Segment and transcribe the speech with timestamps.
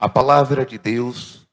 [0.00, 1.44] A palavra de Deus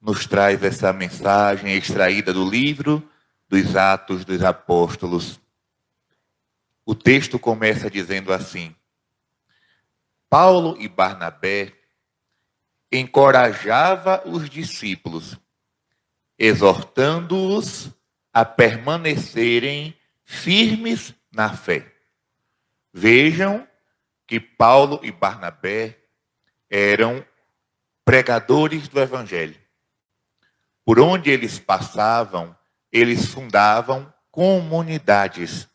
[0.00, 3.06] nos traz essa mensagem extraída do livro
[3.46, 5.38] dos Atos dos Apóstolos.
[6.86, 8.74] O texto começa dizendo assim:
[10.30, 11.74] Paulo e Barnabé
[12.90, 15.38] encorajava os discípulos,
[16.38, 17.90] exortando-os
[18.32, 19.94] a permanecerem
[20.24, 21.94] firmes na fé.
[22.94, 23.68] Vejam
[24.26, 25.98] que Paulo e Barnabé
[26.70, 27.22] eram
[28.10, 29.54] pregadores do evangelho.
[30.84, 32.56] Por onde eles passavam,
[32.90, 35.68] eles fundavam comunidades.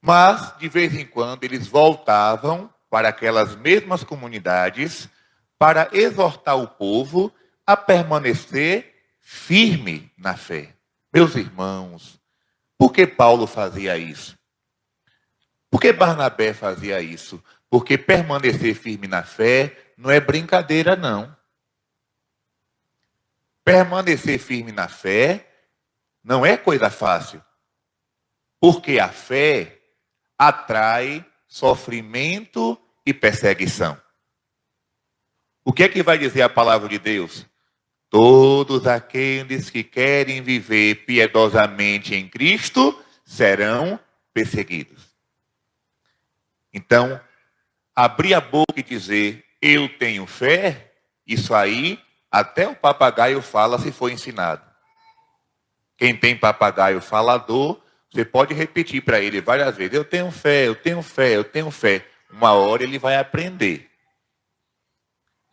[0.00, 5.06] Mas, de vez em quando, eles voltavam para aquelas mesmas comunidades
[5.58, 7.30] para exortar o povo
[7.66, 10.74] a permanecer firme na fé.
[11.12, 12.18] Meus irmãos,
[12.78, 14.34] por que Paulo fazia isso?
[15.70, 17.38] Por que Barnabé fazia isso?
[17.68, 21.36] Porque permanecer firme na fé não é brincadeira, não.
[23.62, 25.46] Permanecer firme na fé
[26.24, 27.44] não é coisa fácil.
[28.58, 29.78] Porque a fé
[30.38, 34.00] atrai sofrimento e perseguição.
[35.62, 37.44] O que é que vai dizer a palavra de Deus?
[38.08, 44.00] Todos aqueles que querem viver piedosamente em Cristo serão
[44.32, 45.14] perseguidos.
[46.72, 47.20] Então,
[47.94, 50.92] abrir a boca e dizer eu tenho fé,
[51.26, 51.98] isso aí
[52.30, 54.62] até o papagaio fala se for ensinado.
[55.98, 60.74] Quem tem papagaio falador, você pode repetir para ele várias vezes: Eu tenho fé, eu
[60.74, 62.06] tenho fé, eu tenho fé.
[62.30, 63.90] Uma hora ele vai aprender.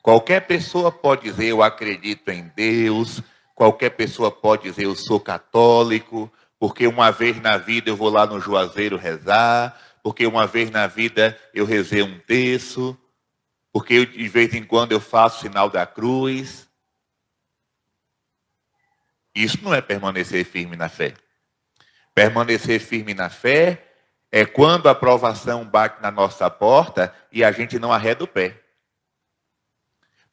[0.01, 3.21] Qualquer pessoa pode dizer: Eu acredito em Deus.
[3.53, 6.31] Qualquer pessoa pode dizer: Eu sou católico.
[6.59, 9.77] Porque uma vez na vida eu vou lá no Juazeiro rezar.
[10.01, 12.97] Porque uma vez na vida eu rezei um terço
[13.77, 16.67] porque eu, de vez em quando eu faço sinal da cruz.
[19.35, 21.13] Isso não é permanecer firme na fé.
[22.11, 23.87] Permanecer firme na fé
[24.31, 28.59] é quando a provação bate na nossa porta e a gente não arreda o pé.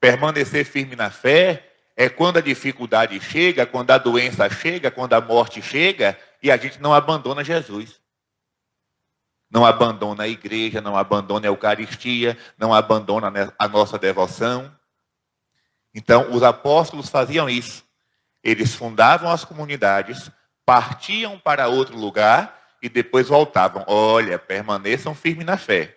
[0.00, 5.20] Permanecer firme na fé é quando a dificuldade chega, quando a doença chega, quando a
[5.20, 8.00] morte chega e a gente não abandona Jesus
[9.54, 14.76] não abandona a igreja, não abandona a Eucaristia, não abandona a nossa devoção.
[15.94, 17.84] Então, os apóstolos faziam isso.
[18.42, 20.28] Eles fundavam as comunidades,
[20.66, 23.84] partiam para outro lugar e depois voltavam.
[23.86, 25.96] Olha, permaneçam firmes na fé.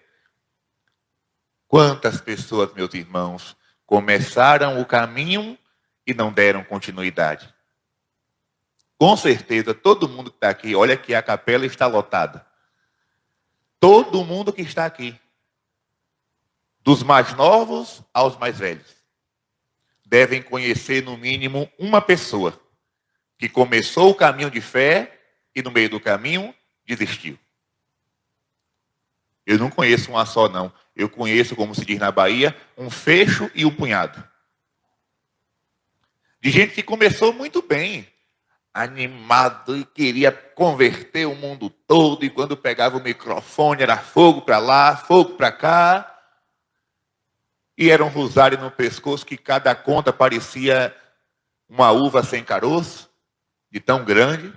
[1.67, 3.57] Quantas pessoas, meus irmãos,
[3.87, 5.57] começaram o caminho
[6.05, 7.51] e não deram continuidade?
[8.99, 12.46] Com certeza, todo mundo que está aqui, olha que a capela está lotada.
[13.79, 15.19] Todo mundo que está aqui,
[16.81, 18.95] dos mais novos aos mais velhos,
[20.05, 22.59] devem conhecer no mínimo uma pessoa
[23.37, 25.19] que começou o caminho de fé
[25.53, 26.53] e no meio do caminho
[26.85, 27.37] desistiu.
[29.45, 30.73] Eu não conheço uma só, não.
[30.95, 34.21] Eu conheço, como se diz na Bahia, um fecho e um punhado.
[36.41, 38.07] De gente que começou muito bem,
[38.77, 44.59] animado e queria converter o mundo todo, e quando pegava o microfone era fogo para
[44.59, 46.13] lá, fogo para cá.
[47.75, 50.95] E era um rosário no pescoço que cada conta parecia
[51.67, 53.09] uma uva sem caroço,
[53.71, 54.53] de tão grande.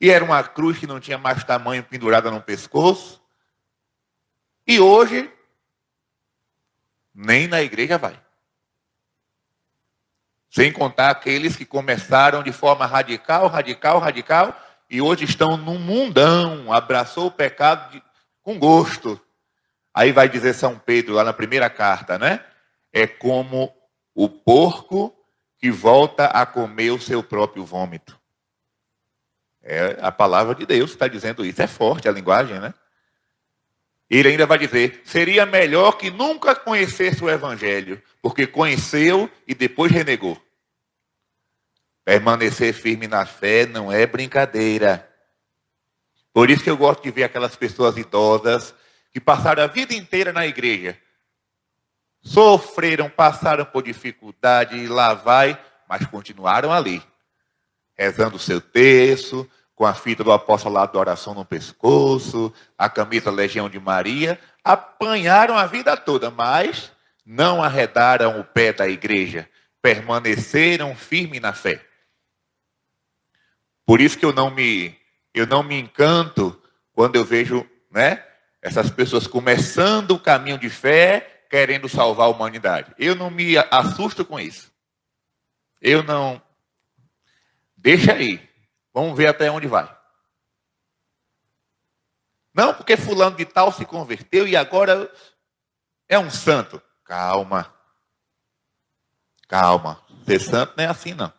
[0.00, 3.20] E era uma cruz que não tinha mais tamanho pendurada no pescoço.
[4.66, 5.30] E hoje,
[7.14, 8.25] nem na igreja vai.
[10.56, 14.58] Sem contar aqueles que começaram de forma radical, radical, radical,
[14.88, 18.02] e hoje estão num mundão, abraçou o pecado de,
[18.42, 19.20] com gosto.
[19.92, 22.42] Aí vai dizer São Pedro, lá na primeira carta, né?
[22.90, 23.70] É como
[24.14, 25.14] o porco
[25.58, 28.18] que volta a comer o seu próprio vômito.
[29.62, 31.60] É a palavra de Deus está dizendo isso.
[31.60, 32.72] É forte a linguagem, né?
[34.08, 39.92] Ele ainda vai dizer: seria melhor que nunca conhecesse o Evangelho, porque conheceu e depois
[39.92, 40.45] renegou.
[42.06, 45.10] Permanecer firme na fé não é brincadeira.
[46.32, 48.72] Por isso que eu gosto de ver aquelas pessoas idosas
[49.12, 50.96] que passaram a vida inteira na igreja.
[52.22, 57.02] Sofreram, passaram por dificuldade, e lá vai, mas continuaram ali.
[57.98, 63.32] Rezando o seu terço, com a fita do apostolado da oração no pescoço, a camisa
[63.32, 66.92] Legião de Maria, apanharam a vida toda, mas
[67.24, 69.48] não arredaram o pé da igreja,
[69.82, 71.84] permaneceram firmes na fé.
[73.86, 74.98] Por isso que eu não me
[75.32, 76.60] eu não me encanto
[76.92, 78.26] quando eu vejo, né,
[78.62, 82.92] essas pessoas começando o caminho de fé querendo salvar a humanidade.
[82.98, 84.72] Eu não me assusto com isso.
[85.80, 86.42] Eu não.
[87.76, 88.46] Deixa aí.
[88.92, 89.94] Vamos ver até onde vai.
[92.52, 95.12] Não, porque fulano de tal se converteu e agora
[96.08, 96.82] é um santo.
[97.04, 97.72] Calma.
[99.46, 100.02] Calma.
[100.24, 101.32] Ser santo não é assim, não.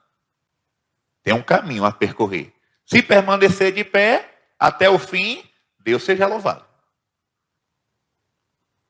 [1.27, 2.53] Tem um caminho a percorrer.
[2.85, 5.43] Se permanecer de pé até o fim,
[5.77, 6.63] Deus seja louvado.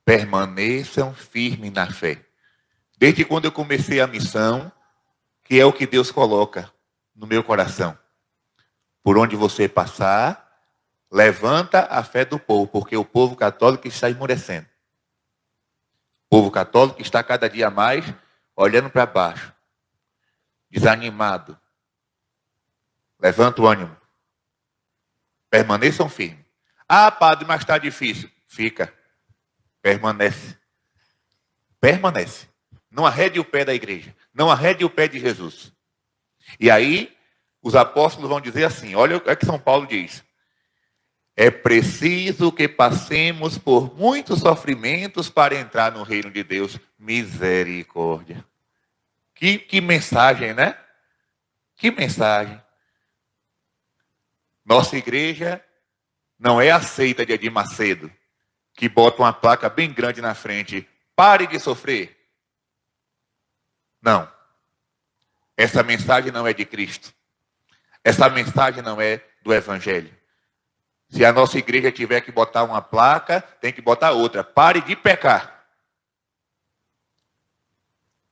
[0.06, 2.24] Permaneçam firmes na fé.
[2.96, 4.72] Desde quando eu comecei a missão,
[5.44, 6.72] que é o que Deus coloca
[7.16, 7.98] no meu coração.
[9.02, 10.48] Por onde você passar,
[11.10, 14.68] Levanta a fé do povo, porque o povo católico está esmorecendo.
[16.26, 18.06] O povo católico está cada dia mais
[18.56, 19.54] olhando para baixo,
[20.70, 21.58] desanimado.
[23.20, 23.96] Levanta o ânimo.
[25.50, 26.46] Permaneçam firmes.
[26.88, 28.30] Ah, padre, mas está difícil.
[28.48, 28.94] Fica.
[29.82, 30.58] Permanece.
[31.80, 32.48] Permanece.
[32.90, 34.16] Não arrede o pé da igreja.
[34.34, 35.74] Não arrede o pé de Jesus.
[36.60, 37.16] E aí,
[37.62, 40.24] os apóstolos vão dizer assim: olha o que São Paulo diz.
[41.36, 46.80] É preciso que passemos por muitos sofrimentos para entrar no reino de Deus.
[46.98, 48.44] Misericórdia.
[49.36, 50.76] Que, que mensagem, né?
[51.76, 52.60] Que mensagem.
[54.68, 55.64] Nossa igreja
[56.38, 58.12] não é aceita de Edir Macedo,
[58.74, 60.86] que bota uma placa bem grande na frente.
[61.16, 62.18] Pare de sofrer.
[64.02, 64.30] Não.
[65.56, 67.14] Essa mensagem não é de Cristo.
[68.04, 70.14] Essa mensagem não é do Evangelho.
[71.10, 74.44] Se a nossa igreja tiver que botar uma placa, tem que botar outra.
[74.44, 75.66] Pare de pecar.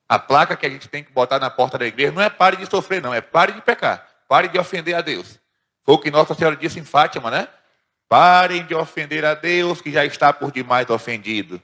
[0.08, 2.58] A placa que a gente tem que botar na porta da igreja não é pare
[2.58, 4.06] de sofrer, não, é pare de pecar.
[4.28, 5.40] Pare de ofender a Deus.
[5.86, 7.48] Foi o que Nossa Senhora disse em Fátima, né?
[8.10, 11.62] Parem de ofender a Deus, que já está por demais ofendido.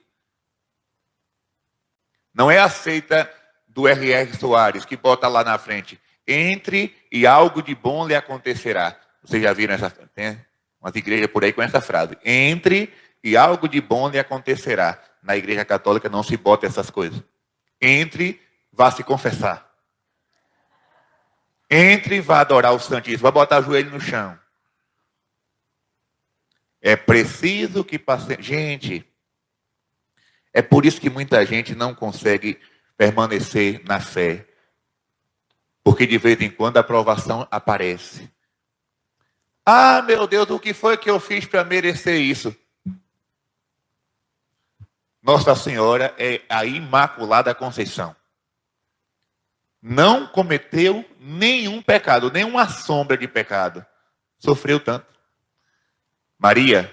[2.34, 3.32] Não é aceita
[3.68, 4.38] do R.R.
[4.38, 6.00] Soares, que bota lá na frente.
[6.28, 8.96] Entre e algo de bom lhe acontecerá.
[9.24, 9.90] Vocês já viram essa.
[9.90, 10.40] Tem?
[10.80, 12.18] Umas igrejas por aí com essa frase.
[12.24, 12.94] Entre
[13.24, 15.02] e algo de bom lhe acontecerá.
[15.22, 17.22] Na igreja católica não se bota essas coisas.
[17.80, 18.40] Entre,
[18.72, 19.71] vá se confessar.
[21.74, 23.24] Entre e vá adorar o Santíssimo.
[23.24, 24.38] Vá botar o joelho no chão.
[26.82, 28.36] É preciso que passe.
[28.42, 29.08] Gente,
[30.52, 32.60] é por isso que muita gente não consegue
[32.98, 34.46] permanecer na fé.
[35.82, 38.30] Porque de vez em quando a aprovação aparece.
[39.66, 42.54] Ah, meu Deus, o que foi que eu fiz para merecer isso?
[45.22, 48.14] Nossa Senhora é a Imaculada Conceição.
[49.82, 53.86] Não cometeu nenhum pecado, nenhuma sombra de pecado.
[54.38, 55.08] Sofreu tanto.
[56.38, 56.92] Maria,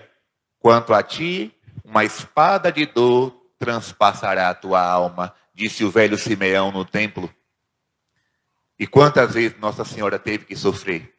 [0.58, 1.54] quanto a ti,
[1.84, 7.32] uma espada de dor transpassará a tua alma, disse o velho Simeão no templo.
[8.78, 11.18] E quantas vezes Nossa Senhora teve que sofrer?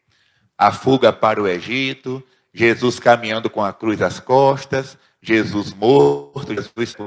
[0.60, 2.22] a fuga para o Egito,
[2.54, 6.98] Jesus caminhando com a cruz às costas, Jesus morto, Jesus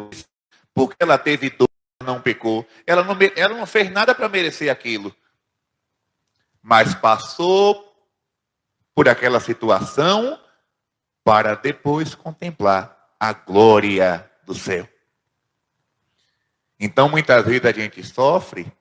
[0.73, 1.69] porque ela teve dor,
[2.03, 2.67] não pecou.
[2.87, 5.15] Ela não, ela não fez nada para merecer aquilo.
[6.61, 7.93] Mas passou
[8.95, 10.39] por aquela situação
[11.25, 14.89] para depois contemplar a glória do céu.
[16.79, 18.73] Então, muitas vezes a gente sofre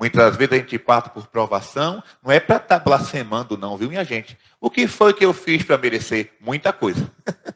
[0.00, 3.90] Muitas vezes a gente passa por provação, não é para estar tá blasfemando, não, viu,
[3.90, 4.38] minha gente?
[4.58, 6.32] O que foi que eu fiz para merecer?
[6.40, 7.12] Muita coisa.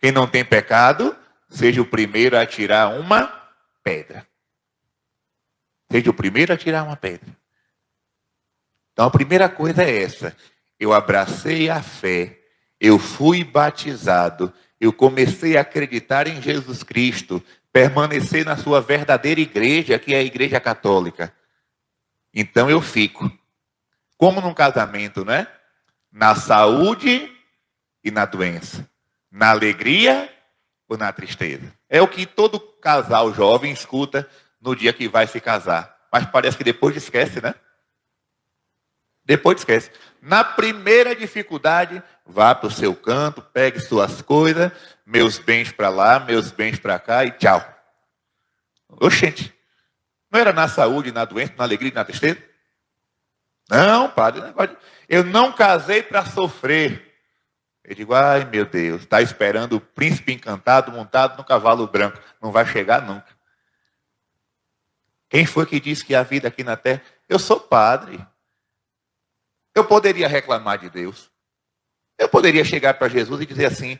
[0.00, 1.16] Quem não tem pecado,
[1.54, 3.26] seja o primeiro a tirar uma
[3.82, 4.26] pedra.
[5.90, 7.34] Seja o primeiro a tirar uma pedra.
[8.92, 10.36] Então a primeira coisa é essa.
[10.78, 12.40] Eu abracei a fé,
[12.80, 17.42] eu fui batizado, eu comecei a acreditar em Jesus Cristo,
[17.72, 21.32] permanecer na sua verdadeira igreja, que é a igreja católica.
[22.32, 23.30] Então eu fico.
[24.16, 25.46] Como num casamento, né?
[26.10, 27.32] Na saúde
[28.02, 28.88] e na doença.
[29.30, 30.34] Na alegria
[30.88, 31.72] ou na tristeza.
[31.88, 34.28] É o que todo casal jovem escuta
[34.60, 35.94] no dia que vai se casar.
[36.12, 37.54] Mas parece que depois esquece, né?
[39.24, 39.90] Depois esquece.
[40.20, 44.70] Na primeira dificuldade, vá para o seu canto, pegue suas coisas,
[45.04, 47.62] meus bens para lá, meus bens para cá e tchau.
[48.88, 49.52] Oxente,
[50.30, 52.38] não era na saúde, na doença, na alegria na tristeza?
[53.68, 54.42] Não, padre,
[55.08, 57.13] eu não casei para sofrer.
[57.84, 62.18] Eu digo, ai meu Deus, está esperando o príncipe encantado montado no cavalo branco.
[62.40, 63.26] Não vai chegar nunca.
[65.28, 67.02] Quem foi que disse que a vida aqui na terra?
[67.28, 68.24] Eu sou padre.
[69.74, 71.30] Eu poderia reclamar de Deus.
[72.16, 73.98] Eu poderia chegar para Jesus e dizer assim: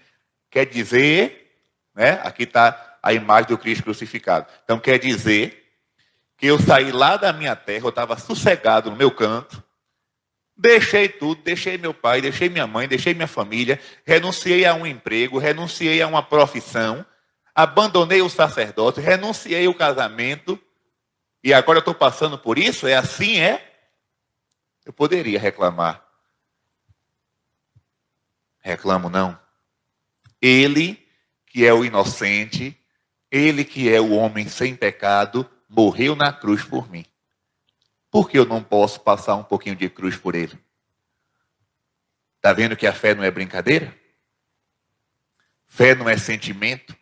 [0.50, 1.52] quer dizer,
[1.94, 2.20] né?
[2.22, 4.46] Aqui está a imagem do Cristo crucificado.
[4.62, 5.62] Então quer dizer
[6.38, 9.62] que eu saí lá da minha terra, eu estava sossegado no meu canto,
[10.56, 15.38] deixei tudo, deixei meu pai, deixei minha mãe, deixei minha família, renunciei a um emprego,
[15.38, 17.04] renunciei a uma profissão,
[17.54, 20.60] abandonei o sacerdócio, renunciei o casamento,
[21.42, 22.86] e agora eu estou passando por isso?
[22.86, 23.72] É assim, é?
[24.84, 26.02] Eu poderia reclamar.
[28.60, 29.38] Reclamo não.
[30.40, 31.06] Ele,
[31.46, 32.74] que é o inocente,
[33.30, 37.04] ele que é o homem sem pecado, morreu na cruz por mim.
[38.14, 40.56] Por que eu não posso passar um pouquinho de cruz por ele?
[42.36, 43.92] Está vendo que a fé não é brincadeira?
[45.66, 46.96] Fé não é sentimento?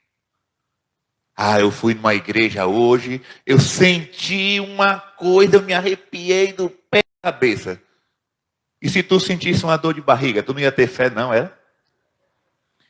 [1.36, 7.00] Ah, eu fui numa igreja hoje, eu senti uma coisa, eu me arrepiei do pé
[7.22, 7.78] à cabeça.
[8.80, 11.60] E se tu sentisse uma dor de barriga, tu não ia ter fé, não, era?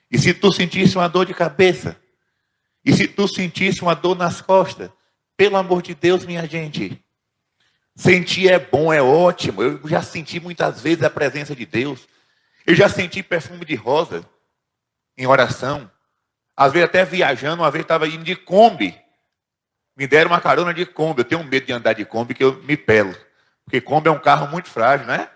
[0.09, 2.01] E se tu sentisse uma dor de cabeça?
[2.85, 4.93] E se tu sentisse uma dor nas costas?
[5.37, 7.02] Pelo amor de Deus, minha gente.
[7.95, 9.63] Sentir é bom, é ótimo.
[9.63, 12.09] Eu já senti muitas vezes a presença de Deus.
[12.67, 14.25] Eu já senti perfume de rosa
[15.17, 15.91] em oração.
[16.57, 18.99] Às vezes até viajando, uma vez estava indo de Kombi.
[19.97, 21.21] Me deram uma carona de Kombi.
[21.21, 23.15] Eu tenho medo de andar de Kombi que eu me pelo.
[23.65, 25.29] Porque Kombi é um carro muito frágil, né?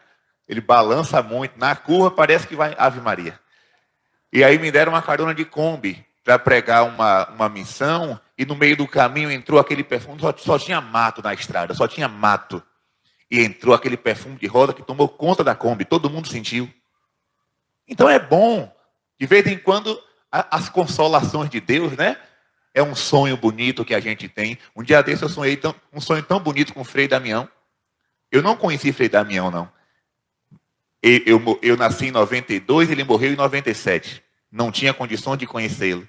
[0.48, 1.58] Ele balança muito.
[1.58, 3.38] Na curva parece que vai Ave Maria.
[4.32, 8.20] E aí me deram uma carona de Kombi para pregar uma, uma missão.
[8.38, 10.20] E no meio do caminho entrou aquele perfume.
[10.20, 12.62] Só, só tinha mato na estrada, só tinha mato.
[13.30, 15.84] E entrou aquele perfume de rosa que tomou conta da Kombi.
[15.84, 16.70] Todo mundo sentiu.
[17.88, 18.72] Então é bom,
[19.18, 19.98] de vez em quando,
[20.30, 22.16] as consolações de Deus, né?
[22.74, 24.58] É um sonho bonito que a gente tem.
[24.74, 27.48] Um dia desse eu sonhei tão, um sonho tão bonito com o Frei Damião.
[28.30, 29.72] Eu não conheci Frei Damião, não.
[31.02, 34.22] Eu, eu, eu nasci em 92, ele morreu em 97.
[34.50, 36.06] Não tinha condições de conhecê-lo.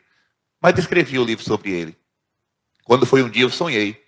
[0.62, 1.98] Mas escrevi o livro sobre ele.
[2.88, 4.02] Quando foi um dia, eu sonhei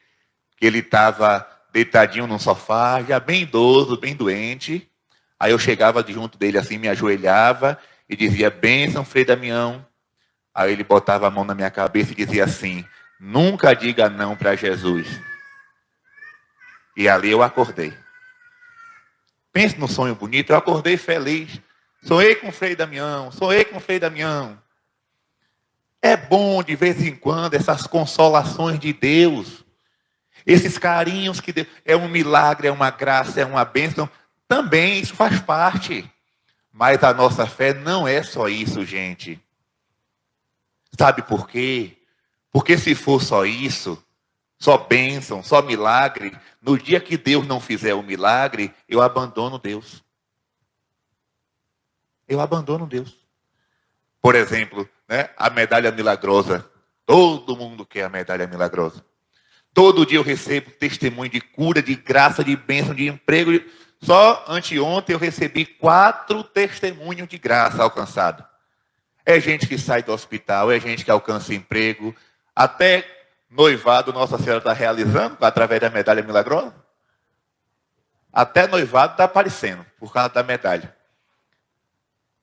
[0.55, 4.89] que ele estava deitadinho num sofá, já bem idoso, bem doente.
[5.37, 9.85] Aí eu chegava de junto dele assim, me ajoelhava e dizia: Bênção, Frei Damião.
[10.55, 12.85] Aí ele botava a mão na minha cabeça e dizia assim:
[13.19, 15.07] Nunca diga não para Jesus.
[16.95, 17.93] E ali eu acordei.
[19.51, 21.59] Pense no sonho bonito, eu acordei feliz.
[22.01, 24.57] Sonhei com o Frei Damião, sonhei com o Frei Damião.
[26.01, 29.65] É bom de vez em quando essas consolações de Deus,
[30.45, 34.09] esses carinhos que Deus, é um milagre, é uma graça, é uma bênção.
[34.47, 36.09] Também isso faz parte.
[36.71, 39.39] Mas a nossa fé não é só isso, gente.
[40.97, 41.97] Sabe por quê?
[42.51, 44.01] Porque se for só isso,
[44.57, 50.03] só bênção, só milagre, no dia que Deus não fizer o milagre, eu abandono Deus.
[52.27, 53.17] Eu abandono Deus.
[54.21, 56.63] Por exemplo, né, a medalha milagrosa.
[57.05, 59.03] Todo mundo quer a medalha milagrosa.
[59.73, 63.59] Todo dia eu recebo testemunho de cura, de graça, de bênção, de emprego.
[63.99, 68.45] Só anteontem eu recebi quatro testemunhos de graça alcançado.
[69.25, 72.15] É gente que sai do hospital, é gente que alcança emprego,
[72.55, 73.05] até
[73.49, 76.73] noivado Nossa Senhora está realizando através da medalha milagrosa.
[78.31, 80.95] Até noivado está aparecendo por causa da medalha.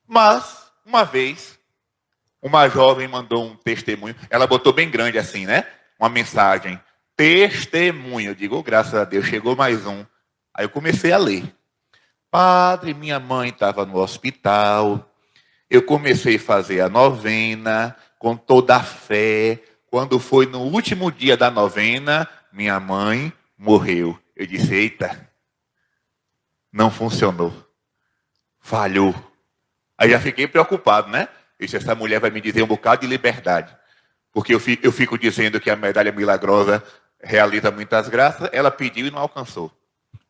[0.07, 1.56] Mas, uma vez,
[2.43, 4.15] uma jovem mandou um testemunho.
[4.31, 5.67] Ela botou bem grande assim, né?
[5.99, 6.81] Uma mensagem.
[7.17, 8.31] Testemunho.
[8.31, 10.05] Eu digo, oh, graças a Deus, chegou mais um.
[10.55, 11.45] Aí eu comecei a ler.
[12.31, 15.11] Padre, minha mãe estava no hospital.
[15.69, 19.63] Eu comecei a fazer a novena com toda a fé.
[19.91, 24.19] Quando foi no último dia da novena, minha mãe morreu.
[24.35, 25.31] Eu disse: Eita,
[26.73, 27.53] não funcionou.
[28.61, 29.15] Falhou.
[29.97, 31.29] Aí já fiquei preocupado, né?
[31.59, 33.77] Disse, essa mulher vai me dizer um bocado de liberdade.
[34.33, 36.83] Porque eu fico, eu fico dizendo que a medalha milagrosa
[37.23, 39.73] realiza muitas graças, ela pediu e não alcançou.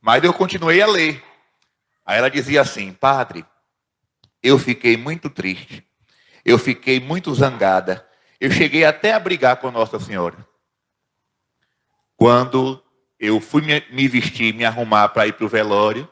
[0.00, 1.23] Mas eu continuei a ler.
[2.04, 3.45] Aí ela dizia assim: Padre,
[4.42, 5.85] eu fiquei muito triste.
[6.45, 8.06] Eu fiquei muito zangada.
[8.40, 10.47] Eu cheguei até a brigar com Nossa Senhora.
[12.16, 12.80] Quando
[13.18, 16.09] eu fui me vestir, me arrumar para ir para o velório,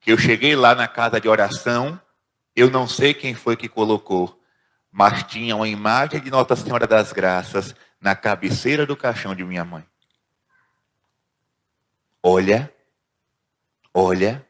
[0.00, 1.98] que eu cheguei lá na casa de oração,
[2.54, 4.41] eu não sei quem foi que colocou,
[4.92, 9.64] mas tinha uma imagem de Nossa Senhora das Graças na cabeceira do caixão de minha
[9.64, 9.86] mãe.
[12.22, 12.72] Olha,
[13.94, 14.46] olha,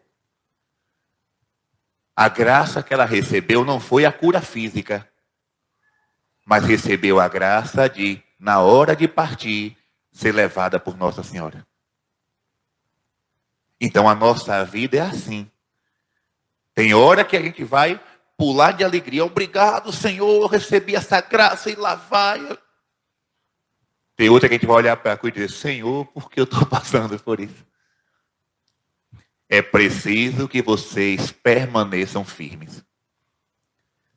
[2.15, 5.09] a graça que ela recebeu não foi a cura física,
[6.45, 9.79] mas recebeu a graça de, na hora de partir,
[10.11, 11.65] ser levada por Nossa Senhora.
[13.81, 15.51] Então a nossa vida é assim.
[16.75, 18.01] Tem hora que a gente vai
[18.43, 19.25] pular de alegria.
[19.25, 22.59] Obrigado, Senhor, eu recebi essa graça e lá vai.
[24.17, 26.41] Tem outra que a gente vai olhar para a cruz e dizer, Senhor, por que
[26.41, 27.65] eu estou passando por isso?
[29.49, 32.85] É preciso que vocês permaneçam firmes.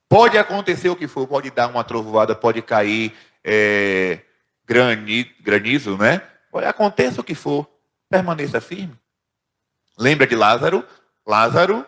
[0.09, 3.13] Pode acontecer o que for, pode dar uma trovoada, pode cair
[3.43, 4.21] é,
[4.65, 6.17] granizo, né?
[6.49, 7.69] Pode acontecer o que for,
[8.09, 8.97] permaneça firme.
[9.95, 10.83] Lembra de Lázaro?
[11.27, 11.85] Lázaro,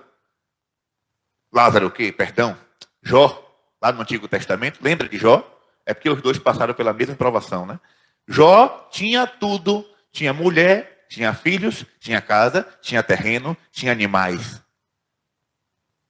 [1.57, 2.11] Lázaro o quê?
[2.11, 2.55] Perdão,
[3.01, 3.43] Jó,
[3.81, 5.43] lá no Antigo Testamento, lembra de Jó?
[5.87, 7.79] É porque os dois passaram pela mesma provação, né?
[8.27, 14.61] Jó tinha tudo, tinha mulher, tinha filhos, tinha casa, tinha terreno, tinha animais.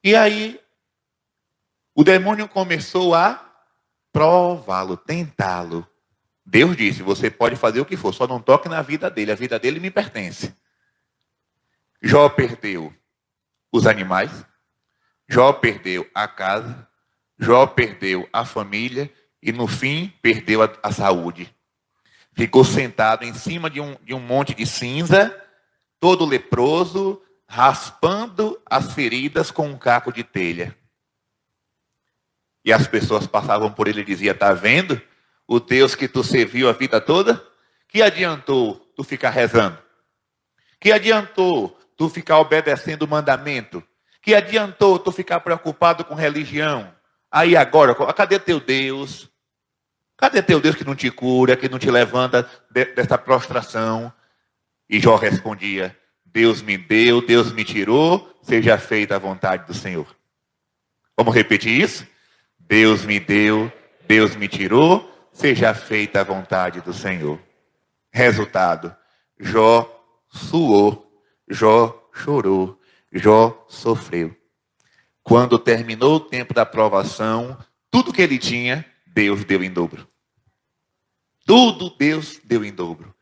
[0.03, 0.59] E aí
[1.95, 3.41] o demônio começou a
[4.11, 5.87] prová-lo, tentá-lo.
[6.45, 9.35] Deus disse: Você pode fazer o que for, só não toque na vida dele, a
[9.35, 10.53] vida dele me pertence.
[12.01, 12.93] Jó perdeu
[13.71, 14.45] os animais,
[15.29, 16.87] Jó perdeu a casa,
[17.37, 21.53] Jó perdeu a família e no fim perdeu a, a saúde.
[22.33, 25.35] Ficou sentado em cima de um, de um monte de cinza,
[25.99, 30.77] todo leproso, raspando as feridas com um caco de telha.
[32.63, 35.01] E as pessoas passavam por ele e diziam: Está vendo
[35.47, 37.43] o Deus que tu serviu a vida toda?
[37.87, 39.81] Que adiantou tu ficar rezando?
[40.79, 43.81] Que adiantou tu ficar obedecendo o mandamento?
[44.27, 46.93] Que adiantou tu ficar preocupado com religião?
[47.31, 49.31] Aí agora, cadê teu Deus?
[50.17, 52.45] Cadê teu Deus que não te cura, que não te levanta
[52.93, 54.11] dessa prostração?
[54.89, 60.13] E Jó respondia: Deus me deu, Deus me tirou, seja feita a vontade do Senhor.
[61.15, 62.05] Vamos repetir isso?
[62.59, 63.71] Deus me deu,
[64.09, 67.39] Deus me tirou, seja feita a vontade do Senhor.
[68.11, 68.93] Resultado:
[69.39, 69.89] Jó
[70.27, 71.09] suou,
[71.47, 72.76] Jó chorou,
[73.11, 74.35] Jó sofreu.
[75.23, 77.57] Quando terminou o tempo da provação,
[77.91, 80.07] tudo que ele tinha Deus deu em dobro.
[81.45, 83.15] Tudo Deus deu em dobro.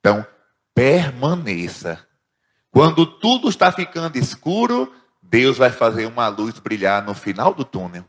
[0.00, 0.26] Então,
[0.74, 2.04] permaneça.
[2.70, 8.04] Quando tudo está ficando escuro, Deus vai fazer uma luz brilhar no final do túnel.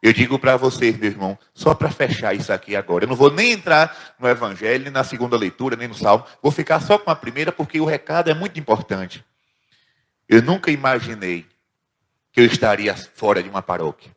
[0.00, 3.04] Eu digo para vocês, meu irmão, só para fechar isso aqui agora.
[3.04, 6.24] Eu não vou nem entrar no Evangelho, nem na segunda leitura, nem no Salmo.
[6.40, 9.24] Vou ficar só com a primeira, porque o recado é muito importante.
[10.28, 11.46] Eu nunca imaginei
[12.30, 14.14] que eu estaria fora de uma paróquia.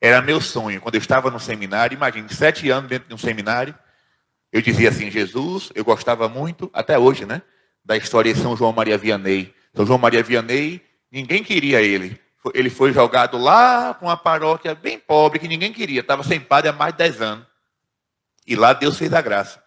[0.00, 0.80] Era meu sonho.
[0.80, 3.74] Quando eu estava no seminário, imagine, sete anos dentro de um seminário,
[4.52, 7.40] eu dizia assim, Jesus, eu gostava muito, até hoje, né?
[7.84, 9.54] Da história de São João Maria Vianney.
[9.74, 12.20] São João Maria Vianney, ninguém queria ele.
[12.52, 16.00] Ele foi jogado lá com uma paróquia bem pobre, que ninguém queria.
[16.00, 17.46] Estava sem padre há mais de dez anos.
[18.46, 19.61] E lá Deus fez a graça.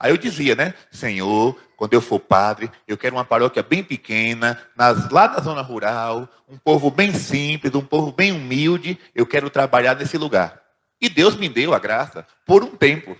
[0.00, 0.74] Aí eu dizia, né?
[0.90, 5.60] Senhor, quando eu for padre, eu quero uma paróquia bem pequena, nas, lá na zona
[5.60, 8.98] rural, um povo bem simples, um povo bem humilde.
[9.14, 10.62] Eu quero trabalhar nesse lugar.
[11.00, 13.16] E Deus me deu a graça por um tempo.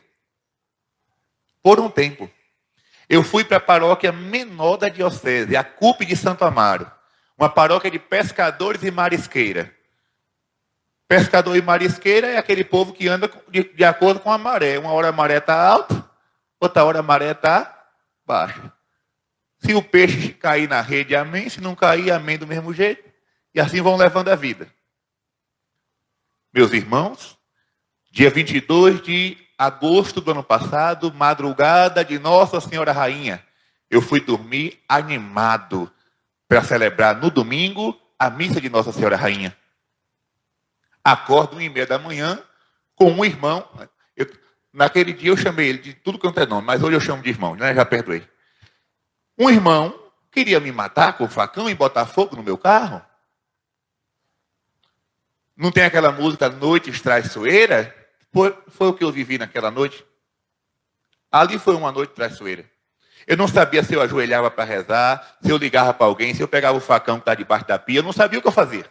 [1.62, 2.30] Por um tempo.
[3.08, 6.90] Eu fui para a paróquia menor da diocese, a CUP de Santo Amaro.
[7.36, 9.72] Uma paróquia de pescadores e marisqueira.
[11.06, 14.78] Pescador e marisqueira é aquele povo que anda de, de acordo com a maré.
[14.78, 16.04] Uma hora a maré está alta,
[16.60, 17.86] outra hora a maré está
[18.26, 18.72] baixa.
[19.58, 21.48] Se o peixe cair na rede, amém.
[21.48, 23.02] Se não cair, amém do mesmo jeito.
[23.54, 24.72] E assim vão levando a vida.
[26.52, 27.38] Meus irmãos,
[28.10, 33.44] dia 22 de agosto do ano passado, madrugada de Nossa Senhora Rainha,
[33.90, 35.92] eu fui dormir animado
[36.46, 39.56] para celebrar no domingo a missa de Nossa Senhora Rainha.
[41.02, 42.42] Acordo uma e meia da manhã
[42.94, 43.68] com um irmão.
[44.78, 47.28] Naquele dia eu chamei ele de tudo quanto é nome, mas hoje eu chamo de
[47.28, 47.74] irmão, né?
[47.74, 48.24] Já perdoei.
[49.36, 49.92] Um irmão
[50.30, 53.02] queria me matar com facão e botar fogo no meu carro.
[55.56, 57.92] Não tem aquela música Noite Traiçoeira?
[58.32, 60.06] Foi, foi o que eu vivi naquela noite.
[61.28, 62.64] Ali foi uma noite traiçoeira.
[63.26, 66.46] Eu não sabia se eu ajoelhava para rezar, se eu ligava para alguém, se eu
[66.46, 68.88] pegava o facão que está debaixo da pia, eu não sabia o que eu fazia.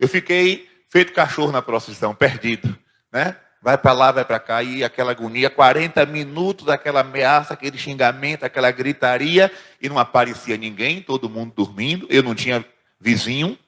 [0.00, 2.74] Eu fiquei feito cachorro na procissão, perdido.
[3.12, 3.36] Né?
[3.60, 8.44] Vai para lá, vai para cá, e aquela agonia, 40 minutos, aquela ameaça, aquele xingamento,
[8.44, 12.64] aquela gritaria, e não aparecia ninguém, todo mundo dormindo, eu não tinha
[13.00, 13.58] vizinho,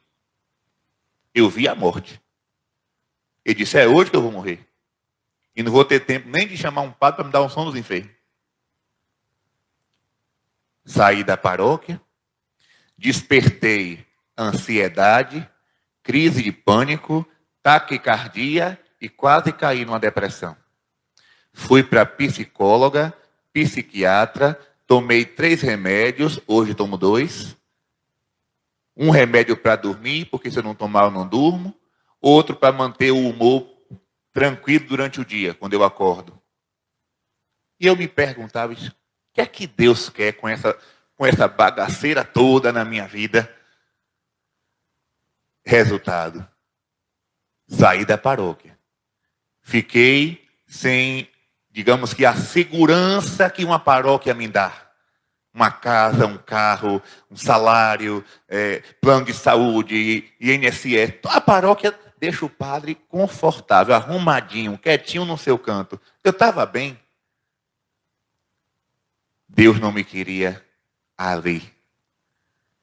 [1.35, 2.21] eu vi a morte.
[3.45, 4.67] Ele disse, é hoje que eu vou morrer.
[5.55, 7.65] E não vou ter tempo nem de chamar um padre para me dar um som
[7.65, 8.13] dos enfermos.
[10.85, 12.01] Saí da paróquia,
[12.97, 14.05] despertei
[14.37, 15.49] ansiedade,
[16.03, 17.27] crise de pânico,
[17.63, 20.57] taquicardia e quase caí numa depressão.
[21.53, 23.13] Fui para psicóloga,
[23.53, 27.57] psiquiatra, tomei três remédios, hoje tomo dois.
[28.97, 31.75] Um remédio para dormir, porque se eu não tomar eu não durmo.
[32.21, 33.67] Outro para manter o humor
[34.33, 36.41] tranquilo durante o dia, quando eu acordo.
[37.79, 38.77] E eu me perguntava, o
[39.33, 40.79] que é que Deus quer com essa,
[41.17, 43.51] com essa bagaceira toda na minha vida?
[45.65, 46.47] Resultado:
[47.67, 48.80] saí da paróquia.
[49.71, 51.29] Fiquei sem,
[51.71, 54.73] digamos que, a segurança que uma paróquia me dá.
[55.55, 61.21] Uma casa, um carro, um salário, é, plano de saúde, INSS.
[61.25, 66.01] A paróquia deixa o padre confortável, arrumadinho, quietinho no seu canto.
[66.25, 66.99] Eu estava bem.
[69.49, 70.61] Deus não me queria
[71.17, 71.73] ali.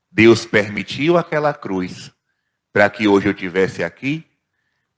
[0.10, 2.14] Deus permitiu aquela cruz
[2.72, 4.27] para que hoje eu estivesse aqui,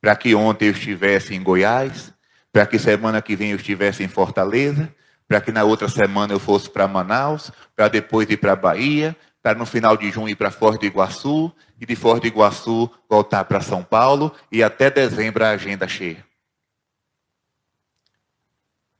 [0.00, 2.12] para que ontem eu estivesse em Goiás,
[2.52, 4.94] para que semana que vem eu estivesse em Fortaleza,
[5.28, 9.58] para que na outra semana eu fosse para Manaus, para depois ir para Bahia, para
[9.58, 13.44] no final de junho ir para Foz do Iguaçu, e de Foz do Iguaçu voltar
[13.44, 16.26] para São Paulo, e até dezembro a agenda cheia.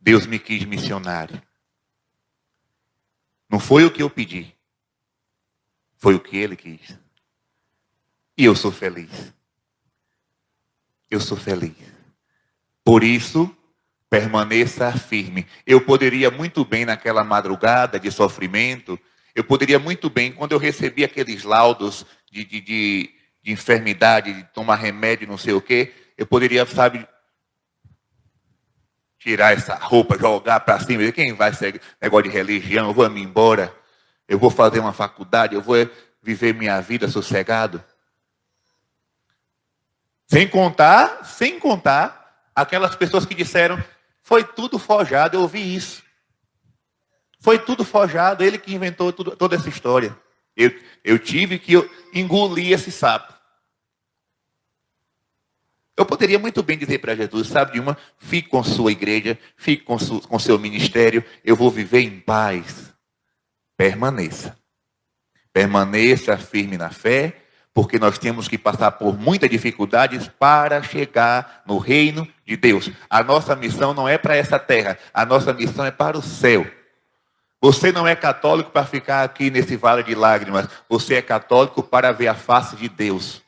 [0.00, 1.42] Deus me quis missionário.
[3.48, 4.54] Não foi o que eu pedi,
[5.98, 6.96] foi o que Ele quis.
[8.38, 9.34] E eu sou feliz.
[11.10, 11.74] Eu sou feliz.
[12.84, 13.54] Por isso,
[14.08, 15.46] permaneça firme.
[15.66, 18.98] Eu poderia muito bem naquela madrugada de sofrimento,
[19.34, 23.10] eu poderia muito bem, quando eu recebi aqueles laudos de, de, de,
[23.42, 27.06] de enfermidade, de tomar remédio, não sei o quê, eu poderia, sabe,
[29.20, 31.10] tirar essa roupa, jogar para cima.
[31.12, 32.88] Quem vai ser negócio de religião?
[32.88, 33.72] Eu vou me embora.
[34.26, 35.54] Eu vou fazer uma faculdade.
[35.54, 35.76] Eu vou
[36.22, 37.82] viver minha vida sossegado.
[40.30, 43.82] Sem contar, sem contar aquelas pessoas que disseram,
[44.22, 46.04] foi tudo forjado, eu ouvi isso.
[47.40, 50.16] Foi tudo forjado, ele que inventou tudo, toda essa história.
[50.56, 51.72] Eu, eu tive que
[52.14, 53.34] engolir esse sapo.
[55.96, 59.82] Eu poderia muito bem dizer para Jesus, sabe de uma, fique com sua igreja, fique
[59.82, 62.94] com, su, com seu ministério, eu vou viver em paz.
[63.76, 64.56] Permaneça.
[65.52, 67.39] Permaneça firme na fé,
[67.72, 72.90] porque nós temos que passar por muitas dificuldades para chegar no reino de Deus.
[73.08, 76.66] A nossa missão não é para essa terra, a nossa missão é para o céu.
[77.62, 82.10] Você não é católico para ficar aqui nesse vale de lágrimas, você é católico para
[82.10, 83.42] ver a face de Deus.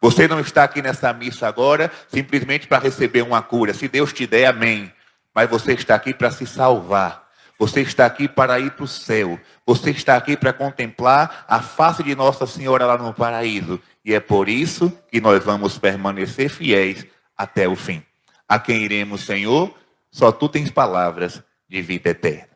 [0.00, 3.72] Você não está aqui nessa missa agora simplesmente para receber uma cura.
[3.72, 4.92] Se Deus te der, amém.
[5.34, 7.23] Mas você está aqui para se salvar.
[7.58, 9.38] Você está aqui para ir para o céu.
[9.66, 13.80] Você está aqui para contemplar a face de Nossa Senhora lá no paraíso.
[14.04, 18.02] E é por isso que nós vamos permanecer fiéis até o fim.
[18.48, 19.72] A quem iremos, Senhor?
[20.10, 22.53] Só tu tens palavras de vida eterna.